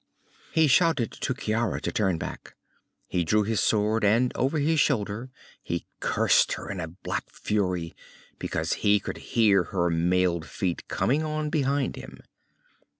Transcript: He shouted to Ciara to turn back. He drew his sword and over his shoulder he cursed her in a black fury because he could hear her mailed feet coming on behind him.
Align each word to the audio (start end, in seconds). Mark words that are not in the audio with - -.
He 0.51 0.65
shouted 0.67 1.11
to 1.11 1.35
Ciara 1.35 1.79
to 1.81 1.91
turn 1.91 2.17
back. 2.17 2.55
He 3.07 3.23
drew 3.23 3.43
his 3.43 3.59
sword 3.59 4.03
and 4.03 4.35
over 4.35 4.57
his 4.57 4.79
shoulder 4.79 5.29
he 5.61 5.85
cursed 5.99 6.53
her 6.53 6.71
in 6.71 6.79
a 6.79 6.87
black 6.87 7.29
fury 7.29 7.95
because 8.39 8.73
he 8.81 8.99
could 8.99 9.17
hear 9.17 9.65
her 9.65 9.91
mailed 9.91 10.47
feet 10.47 10.87
coming 10.87 11.21
on 11.21 11.51
behind 11.51 11.97
him. 11.97 12.23